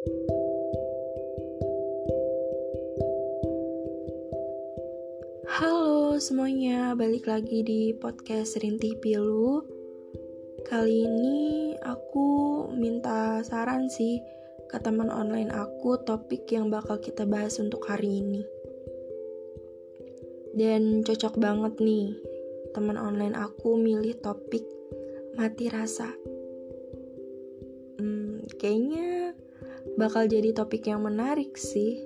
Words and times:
Halo 0.00 0.16
semuanya, 6.16 6.96
balik 6.96 7.28
lagi 7.28 7.60
di 7.60 7.92
podcast 7.92 8.56
Rintih 8.56 8.96
Pilu. 8.96 9.60
Kali 10.64 11.04
ini 11.04 11.76
aku 11.84 12.64
minta 12.72 13.44
saran 13.44 13.92
sih 13.92 14.24
ke 14.72 14.80
teman 14.80 15.12
online 15.12 15.52
aku 15.52 16.00
topik 16.08 16.48
yang 16.48 16.72
bakal 16.72 16.96
kita 16.96 17.28
bahas 17.28 17.60
untuk 17.60 17.84
hari 17.84 18.24
ini. 18.24 18.40
Dan 20.56 21.04
cocok 21.04 21.36
banget 21.36 21.76
nih, 21.76 22.16
teman 22.72 22.96
online 22.96 23.36
aku 23.36 23.76
milih 23.76 24.16
topik 24.24 24.64
mati 25.36 25.68
rasa. 25.68 26.08
Hmm, 28.00 28.48
kayaknya 28.56 29.19
bakal 30.00 30.24
jadi 30.24 30.56
topik 30.56 30.88
yang 30.88 31.04
menarik 31.04 31.60
sih. 31.60 32.00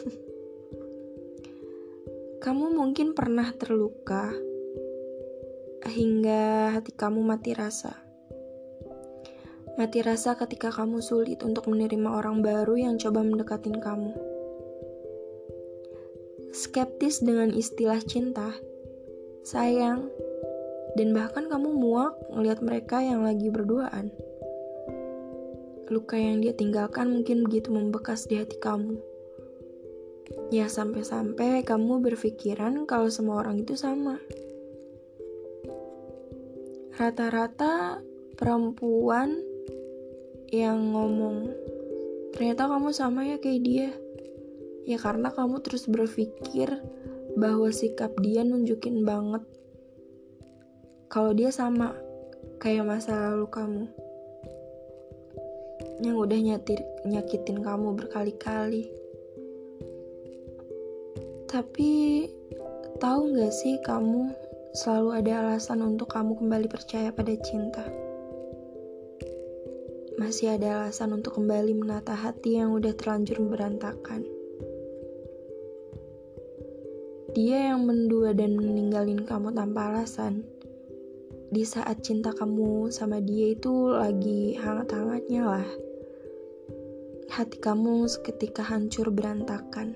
Kamu 2.44 2.72
mungkin 2.72 3.12
pernah 3.12 3.52
terluka 3.52 4.32
hingga 5.84 6.72
hati 6.72 6.96
kamu 6.96 7.20
mati 7.20 7.52
rasa. 7.52 7.92
Mati 9.76 10.00
rasa 10.00 10.40
ketika 10.40 10.72
kamu 10.72 11.04
sulit 11.04 11.44
untuk 11.44 11.68
menerima 11.68 12.08
orang 12.08 12.40
baru 12.40 12.80
yang 12.80 12.96
coba 12.96 13.20
mendekatin 13.20 13.76
kamu. 13.76 14.16
Skeptis 16.56 17.20
dengan 17.20 17.52
istilah 17.52 18.00
cinta, 18.00 18.56
sayang, 19.44 20.08
dan 20.96 21.12
bahkan 21.12 21.44
kamu 21.48 21.76
muak 21.76 22.16
melihat 22.32 22.64
mereka 22.64 23.04
yang 23.04 23.20
lagi 23.20 23.52
berduaan. 23.52 24.29
Luka 25.90 26.14
yang 26.14 26.38
dia 26.40 26.54
tinggalkan 26.54 27.10
mungkin 27.10 27.42
begitu 27.44 27.74
membekas 27.74 28.30
di 28.30 28.38
hati 28.38 28.56
kamu 28.62 28.96
Ya 30.54 30.70
sampai-sampai 30.70 31.66
kamu 31.66 32.02
berpikiran 32.02 32.86
kalau 32.86 33.10
semua 33.10 33.42
orang 33.42 33.62
itu 33.62 33.74
sama. 33.74 34.18
Rata-rata 36.94 37.98
perempuan 38.38 39.42
yang 40.54 40.94
ngomong, 40.94 41.50
ternyata 42.34 42.70
kamu 42.70 42.90
sama 42.94 43.26
ya 43.26 43.42
kayak 43.42 43.62
dia. 43.62 43.90
Ya 44.86 44.98
karena 44.98 45.34
kamu 45.34 45.62
terus 45.62 45.90
berpikir 45.90 46.78
bahwa 47.38 47.70
sikap 47.70 48.14
dia 48.18 48.42
nunjukin 48.42 49.06
banget 49.06 49.46
kalau 51.10 51.30
dia 51.30 51.54
sama 51.54 51.94
kayak 52.58 52.86
masa 52.86 53.34
lalu 53.34 53.46
kamu 53.50 53.84
yang 56.00 56.16
udah 56.16 56.40
nyatir, 56.40 56.80
nyakitin 57.04 57.60
kamu 57.60 57.96
berkali-kali. 57.96 58.88
Tapi 61.50 62.24
tahu 62.96 63.20
gak 63.36 63.52
sih 63.52 63.76
kamu 63.84 64.32
selalu 64.72 65.10
ada 65.18 65.32
alasan 65.44 65.82
untuk 65.82 66.08
kamu 66.14 66.38
kembali 66.38 66.68
percaya 66.70 67.10
pada 67.10 67.34
cinta. 67.42 67.84
Masih 70.20 70.54
ada 70.54 70.84
alasan 70.84 71.16
untuk 71.16 71.40
kembali 71.40 71.74
menata 71.74 72.12
hati 72.12 72.60
yang 72.60 72.76
udah 72.76 72.92
terlanjur 72.92 73.40
berantakan. 73.50 74.22
Dia 77.34 77.72
yang 77.72 77.88
mendua 77.88 78.36
dan 78.36 78.58
meninggalin 78.58 79.24
kamu 79.24 79.54
tanpa 79.54 79.90
alasan. 79.90 80.44
Di 81.50 81.66
saat 81.66 82.06
cinta 82.06 82.30
kamu 82.30 82.94
sama 82.94 83.18
dia 83.18 83.58
itu 83.58 83.90
lagi 83.90 84.54
hangat-hangatnya 84.54 85.42
lah. 85.42 85.68
Hati 87.30 87.62
kamu 87.62 88.10
seketika 88.10 88.66
hancur 88.66 89.14
berantakan. 89.14 89.94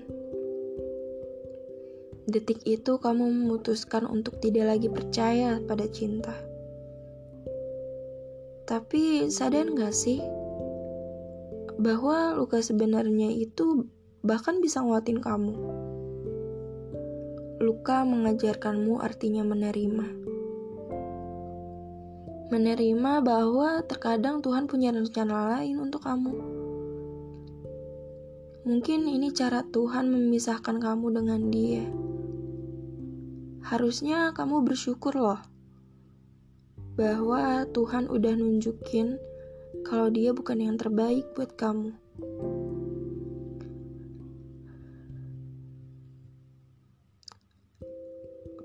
Detik 2.31 2.63
itu 2.63 2.95
kamu 2.95 3.27
memutuskan 3.27 4.07
untuk 4.07 4.39
tidak 4.39 4.71
lagi 4.71 4.87
percaya 4.87 5.59
pada 5.67 5.83
cinta. 5.91 6.31
Tapi 8.63 9.27
sadar 9.27 9.67
gak 9.67 9.91
sih 9.91 10.23
bahwa 11.75 12.39
luka 12.39 12.63
sebenarnya 12.63 13.27
itu 13.35 13.83
bahkan 14.23 14.63
bisa 14.63 14.79
nguatin 14.79 15.19
kamu. 15.19 15.59
Luka 17.59 18.07
mengajarkanmu 18.07 19.03
artinya 19.03 19.43
menerima. 19.43 20.07
Menerima 22.47 23.11
bahwa 23.19 23.83
terkadang 23.83 24.39
Tuhan 24.39 24.71
punya 24.71 24.95
rencana 24.95 25.59
lain 25.59 25.83
untuk 25.83 25.99
kamu. 26.07 26.54
Mungkin 28.65 29.05
ini 29.05 29.29
cara 29.29 29.61
Tuhan 29.61 30.09
memisahkan 30.09 30.81
kamu 30.81 31.21
dengan 31.21 31.53
Dia. 31.53 31.85
Harusnya 33.61 34.33
kamu 34.33 34.65
bersyukur 34.65 35.13
loh 35.13 35.37
bahwa 36.97 37.69
Tuhan 37.69 38.09
udah 38.09 38.33
nunjukin 38.33 39.21
kalau 39.85 40.09
dia 40.09 40.33
bukan 40.33 40.65
yang 40.65 40.81
terbaik 40.81 41.29
buat 41.37 41.53
kamu. 41.53 41.93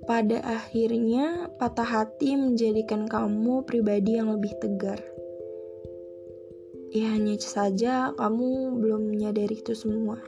Pada 0.09 0.41
akhirnya, 0.41 1.53
patah 1.61 1.85
hati 1.85 2.41
menjadikan 2.41 3.05
kamu 3.05 3.69
pribadi 3.69 4.17
yang 4.17 4.33
lebih 4.33 4.57
tegar. 4.65 5.10
Ya, 6.91 7.15
hanya 7.15 7.39
saja 7.39 8.11
kamu 8.19 8.83
belum 8.83 9.15
menyadari 9.15 9.63
itu 9.63 9.79
semua. 9.79 10.19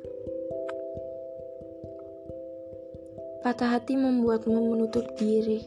Patah 3.42 3.74
hati 3.74 3.98
membuatmu 3.98 4.70
menutup 4.70 5.02
diri. 5.18 5.66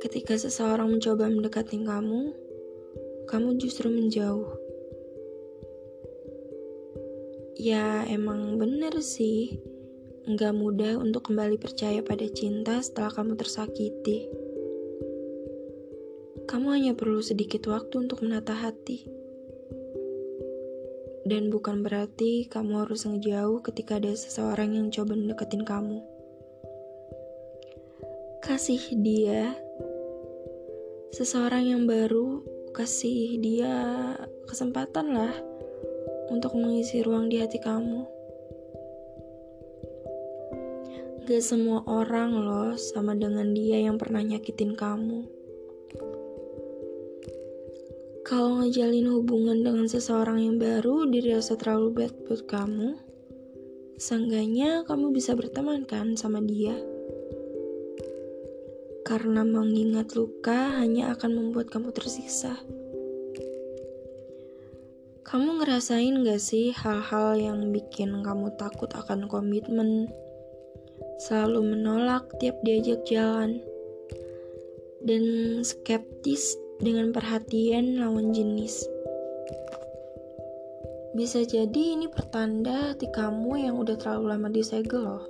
Ketika 0.00 0.40
seseorang 0.40 0.96
mencoba 0.96 1.28
mendekati 1.28 1.84
kamu, 1.84 2.32
kamu 3.28 3.60
justru 3.60 3.92
menjauh. 3.92 4.56
Ya, 7.60 8.08
emang 8.08 8.56
bener 8.56 9.04
sih, 9.04 9.60
nggak 10.24 10.56
mudah 10.56 10.96
untuk 10.96 11.28
kembali 11.28 11.60
percaya 11.60 12.00
pada 12.00 12.24
cinta 12.32 12.80
setelah 12.80 13.12
kamu 13.12 13.36
tersakiti. 13.36 14.49
Kamu 16.50 16.74
hanya 16.74 16.98
perlu 16.98 17.22
sedikit 17.22 17.70
waktu 17.70 18.10
untuk 18.10 18.26
menata 18.26 18.50
hati. 18.50 19.06
Dan 21.22 21.46
bukan 21.46 21.86
berarti 21.86 22.50
kamu 22.50 22.82
harus 22.82 23.06
ngejauh 23.06 23.62
ketika 23.62 24.02
ada 24.02 24.10
seseorang 24.10 24.74
yang 24.74 24.90
coba 24.90 25.14
mendeketin 25.14 25.62
kamu. 25.62 26.02
Kasih 28.42 28.82
dia 28.98 29.54
seseorang 31.14 31.70
yang 31.70 31.86
baru, 31.86 32.42
kasih 32.74 33.38
dia 33.38 33.70
kesempatan 34.50 35.14
lah 35.14 35.30
untuk 36.34 36.58
mengisi 36.58 37.06
ruang 37.06 37.30
di 37.30 37.38
hati 37.38 37.62
kamu. 37.62 38.10
Gak 41.30 41.46
semua 41.46 41.86
orang 41.86 42.34
loh 42.34 42.74
sama 42.74 43.14
dengan 43.14 43.54
dia 43.54 43.78
yang 43.78 44.02
pernah 44.02 44.26
nyakitin 44.26 44.74
kamu. 44.74 45.38
Kalau 48.30 48.62
ngejalin 48.62 49.10
hubungan 49.10 49.58
dengan 49.66 49.90
seseorang 49.90 50.38
yang 50.38 50.54
baru 50.62 51.02
dirasa 51.10 51.58
terlalu 51.58 51.98
bad 51.98 52.14
buat 52.30 52.46
kamu, 52.46 52.94
seenggaknya 53.98 54.86
kamu 54.86 55.10
bisa 55.10 55.34
berteman 55.34 55.82
kan 55.82 56.14
sama 56.14 56.38
dia. 56.38 56.78
Karena 59.02 59.42
mengingat 59.42 60.14
luka 60.14 60.78
hanya 60.78 61.10
akan 61.10 61.42
membuat 61.42 61.74
kamu 61.74 61.90
tersiksa. 61.90 62.54
Kamu 65.26 65.58
ngerasain 65.58 66.22
gak 66.22 66.38
sih 66.38 66.70
hal-hal 66.70 67.34
yang 67.34 67.74
bikin 67.74 68.22
kamu 68.22 68.54
takut 68.54 68.94
akan 68.94 69.26
komitmen? 69.26 70.06
Selalu 71.26 71.74
menolak 71.74 72.30
tiap 72.38 72.62
diajak 72.62 73.02
jalan. 73.10 73.58
Dan 75.02 75.26
skeptis 75.66 76.54
dengan 76.80 77.12
perhatian 77.12 78.00
lawan 78.00 78.32
jenis. 78.32 78.88
Bisa 81.12 81.44
jadi 81.44 82.00
ini 82.00 82.08
pertanda 82.08 82.96
hati 82.96 83.12
kamu 83.12 83.68
yang 83.68 83.76
udah 83.76 84.00
terlalu 84.00 84.32
lama 84.32 84.48
disegel 84.48 85.04
loh. 85.04 85.24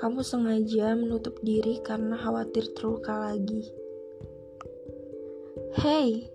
Kamu 0.00 0.24
sengaja 0.24 0.96
menutup 0.96 1.36
diri 1.44 1.76
karena 1.84 2.16
khawatir 2.16 2.72
terluka 2.72 3.12
lagi. 3.12 3.68
Hey, 5.76 6.32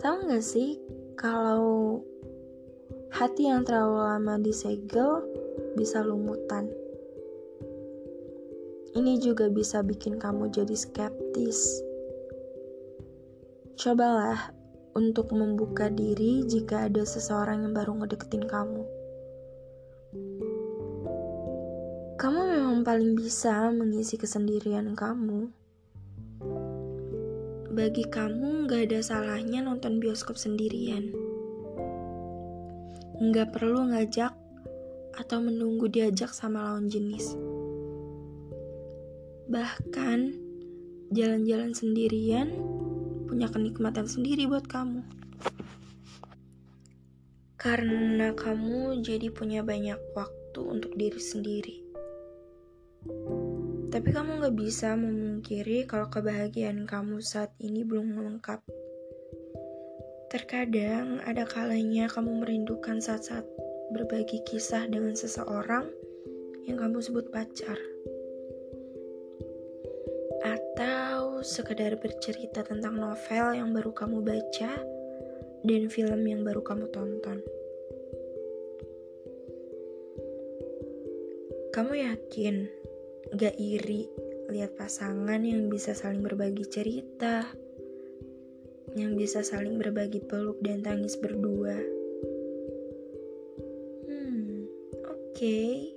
tahu 0.00 0.32
gak 0.32 0.44
sih 0.44 0.80
kalau 1.12 2.00
hati 3.12 3.52
yang 3.52 3.68
terlalu 3.68 4.00
lama 4.00 4.34
disegel 4.40 5.28
bisa 5.76 6.00
lumutan? 6.00 6.72
Ini 8.96 9.20
juga 9.20 9.52
bisa 9.52 9.84
bikin 9.84 10.16
kamu 10.16 10.48
jadi 10.48 10.72
skeptis 10.72 11.87
Cobalah 13.78 14.50
untuk 14.98 15.30
membuka 15.30 15.86
diri 15.86 16.42
jika 16.50 16.90
ada 16.90 17.06
seseorang 17.06 17.62
yang 17.62 17.78
baru 17.78 17.94
ngedeketin 17.94 18.42
kamu. 18.42 18.82
Kamu 22.18 22.40
memang 22.42 22.82
paling 22.82 23.14
bisa 23.14 23.70
mengisi 23.70 24.18
kesendirian 24.18 24.98
kamu. 24.98 25.54
Bagi 27.70 28.02
kamu 28.10 28.66
gak 28.66 28.90
ada 28.90 28.98
salahnya 28.98 29.62
nonton 29.62 30.02
bioskop 30.02 30.34
sendirian. 30.34 31.14
Nggak 33.22 33.54
perlu 33.54 33.94
ngajak 33.94 34.34
atau 35.22 35.38
menunggu 35.38 35.86
diajak 35.86 36.34
sama 36.34 36.66
lawan 36.66 36.90
jenis. 36.90 37.38
Bahkan, 39.46 40.34
jalan-jalan 41.14 41.70
sendirian 41.78 42.77
punya 43.28 43.52
kenikmatan 43.52 44.08
sendiri 44.08 44.48
buat 44.48 44.64
kamu. 44.64 45.04
Karena 47.60 48.32
kamu 48.32 49.04
jadi 49.04 49.28
punya 49.28 49.60
banyak 49.60 50.00
waktu 50.16 50.60
untuk 50.64 50.96
diri 50.96 51.20
sendiri. 51.20 51.76
Tapi 53.88 54.08
kamu 54.14 54.44
gak 54.44 54.56
bisa 54.56 54.96
memungkiri 54.96 55.84
kalau 55.88 56.08
kebahagiaan 56.08 56.88
kamu 56.88 57.20
saat 57.20 57.52
ini 57.60 57.84
belum 57.84 58.16
lengkap. 58.16 58.60
Terkadang 60.28 61.24
ada 61.24 61.48
kalanya 61.48 62.04
kamu 62.04 62.44
merindukan 62.44 63.00
saat-saat 63.00 63.48
berbagi 63.96 64.44
kisah 64.44 64.84
dengan 64.84 65.16
seseorang 65.16 65.88
yang 66.68 66.76
kamu 66.76 67.00
sebut 67.00 67.32
pacar. 67.32 67.80
Atau 70.44 71.07
sekedar 71.42 71.98
bercerita 71.98 72.62
tentang 72.66 72.98
novel 72.98 73.54
yang 73.54 73.70
baru 73.74 73.90
kamu 73.94 74.22
baca 74.22 74.72
dan 75.66 75.82
film 75.90 76.22
yang 76.26 76.46
baru 76.46 76.62
kamu 76.62 76.86
tonton. 76.94 77.42
Kamu 81.74 81.92
yakin 81.94 82.66
gak 83.36 83.54
iri 83.60 84.08
lihat 84.48 84.74
pasangan 84.80 85.44
yang 85.44 85.68
bisa 85.68 85.92
saling 85.92 86.24
berbagi 86.24 86.64
cerita, 86.64 87.44
yang 88.96 89.14
bisa 89.14 89.44
saling 89.44 89.76
berbagi 89.76 90.24
peluk 90.24 90.58
dan 90.64 90.80
tangis 90.80 91.14
berdua. 91.20 91.76
Hmm, 94.08 94.64
oke. 95.06 95.34
Okay. 95.36 95.92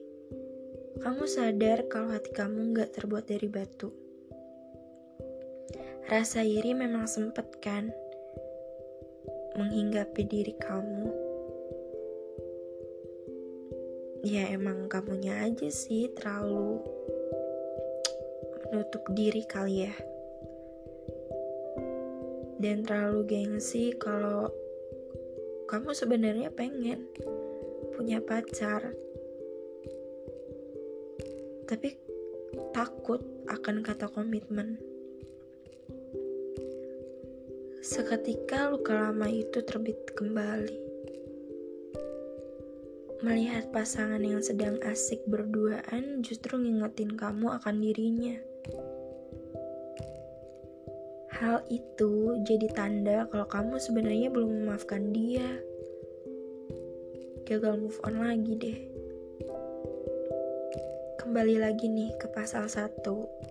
Kamu 1.02 1.26
sadar 1.26 1.90
kalau 1.90 2.14
hati 2.14 2.30
kamu 2.30 2.78
gak 2.78 2.94
terbuat 2.94 3.26
dari 3.26 3.50
batu. 3.50 4.01
Rasa 6.12 6.44
iri 6.44 6.76
memang 6.76 7.08
sempet 7.08 7.48
kan 7.64 7.96
menghinggapi 9.56 10.24
diri 10.28 10.54
kamu. 10.60 11.08
Ya 14.22 14.52
emang 14.54 14.92
kamunya 14.92 15.44
aja 15.44 15.72
sih 15.72 16.12
terlalu 16.14 16.84
menutup 18.72 19.04
diri 19.16 19.44
kali 19.48 19.88
ya. 19.88 19.96
Dan 22.62 22.86
terlalu 22.86 23.26
gengsi 23.26 23.96
kalau 23.98 24.52
kamu 25.72 25.96
sebenarnya 25.96 26.54
pengen 26.54 27.08
punya 27.96 28.20
pacar. 28.20 28.94
Tapi 31.66 31.96
takut 32.76 33.24
akan 33.48 33.80
kata 33.80 34.12
komitmen 34.12 34.91
seketika 37.92 38.72
luka 38.72 38.96
lama 38.96 39.28
itu 39.28 39.60
terbit 39.68 40.00
kembali 40.16 40.80
melihat 43.20 43.68
pasangan 43.76 44.24
yang 44.24 44.40
sedang 44.40 44.80
asik 44.88 45.20
berduaan 45.28 46.24
justru 46.24 46.56
ngingetin 46.56 47.20
kamu 47.20 47.52
akan 47.52 47.84
dirinya 47.84 48.40
Hal 51.36 51.68
itu 51.68 52.40
jadi 52.48 52.72
tanda 52.72 53.28
kalau 53.28 53.50
kamu 53.52 53.76
sebenarnya 53.82 54.30
belum 54.30 54.62
memaafkan 54.62 55.10
dia. 55.10 55.58
Gagal 57.50 57.82
move 57.82 57.98
on 58.06 58.22
lagi 58.22 58.54
deh. 58.62 58.80
Kembali 61.18 61.58
lagi 61.58 61.90
nih 61.90 62.14
ke 62.22 62.30
pasal 62.30 62.70
1. 62.70 63.51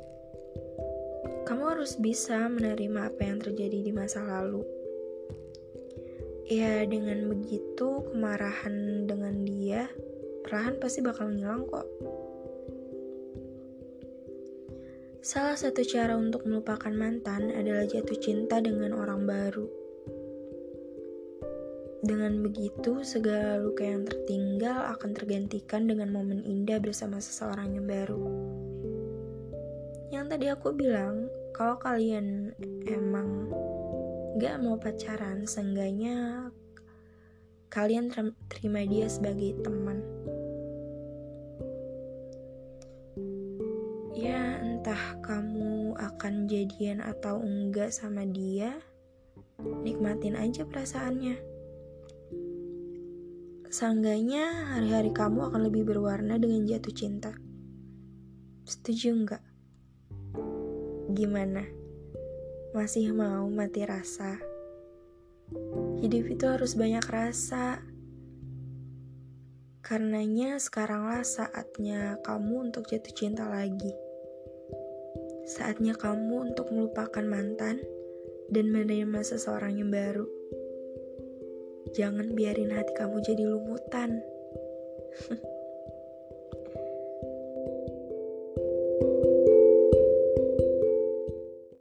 Kamu 1.50 1.67
harus 1.67 1.99
bisa 1.99 2.47
menerima 2.47 3.11
apa 3.11 3.26
yang 3.26 3.43
terjadi 3.43 3.82
di 3.82 3.91
masa 3.91 4.23
lalu. 4.23 4.62
Ya, 6.47 6.87
dengan 6.87 7.26
begitu 7.26 8.06
kemarahan 8.06 9.11
dengan 9.11 9.43
dia 9.43 9.91
perlahan 10.47 10.79
pasti 10.79 11.02
bakal 11.02 11.35
ngilang 11.35 11.67
kok. 11.67 11.91
Salah 15.26 15.58
satu 15.58 15.82
cara 15.82 16.14
untuk 16.14 16.47
melupakan 16.47 16.94
mantan 16.94 17.50
adalah 17.50 17.82
jatuh 17.82 18.19
cinta 18.23 18.62
dengan 18.62 18.94
orang 18.94 19.26
baru. 19.26 19.67
Dengan 22.06 22.46
begitu, 22.46 23.03
segala 23.03 23.58
luka 23.58 23.82
yang 23.82 24.06
tertinggal 24.06 24.87
akan 24.94 25.19
tergantikan 25.19 25.91
dengan 25.91 26.14
momen 26.14 26.46
indah 26.46 26.79
bersama 26.79 27.19
seseorang 27.19 27.75
yang 27.75 27.91
baru. 27.91 28.23
Yang 30.14 30.25
tadi 30.31 30.46
aku 30.46 30.75
bilang, 30.75 31.40
kalau 31.56 31.76
kalian 31.79 32.55
emang 32.87 33.50
gak 34.38 34.61
mau 34.62 34.79
pacaran, 34.79 35.44
seenggaknya 35.44 36.49
kalian 37.70 38.11
terima 38.50 38.82
dia 38.87 39.06
sebagai 39.06 39.58
teman. 39.62 40.00
entah 44.81 45.12
kamu 45.20 45.93
akan 45.93 46.49
jadian 46.49 47.05
atau 47.05 47.37
enggak 47.44 47.93
sama 47.93 48.25
dia, 48.25 48.81
nikmatin 49.85 50.32
aja 50.32 50.64
perasaannya. 50.64 51.37
Sangganya 53.69 54.73
hari-hari 54.73 55.12
kamu 55.12 55.53
akan 55.53 55.69
lebih 55.69 55.85
berwarna 55.85 56.41
dengan 56.41 56.64
jatuh 56.64 56.96
cinta. 56.96 57.37
Setuju 58.64 59.12
enggak? 59.12 59.44
Gimana? 61.11 61.67
Masih 62.71 63.11
mau 63.11 63.51
mati 63.51 63.83
rasa? 63.83 64.39
Hidup 65.99 66.31
itu 66.31 66.47
harus 66.47 66.79
banyak 66.79 67.03
rasa. 67.03 67.82
Karenanya 69.82 70.63
sekaranglah 70.63 71.27
saatnya 71.27 72.15
kamu 72.23 72.70
untuk 72.70 72.87
jatuh 72.87 73.11
cinta 73.11 73.43
lagi. 73.51 73.91
Saatnya 75.51 75.99
kamu 75.99 76.55
untuk 76.55 76.70
melupakan 76.70 77.27
mantan 77.27 77.82
dan 78.55 78.70
menerima 78.70 79.27
seseorang 79.27 79.82
yang 79.82 79.91
baru. 79.91 80.31
Jangan 81.91 82.39
biarin 82.39 82.70
hati 82.70 82.94
kamu 82.94 83.19
jadi 83.27 83.51
lumutan. 83.51 84.23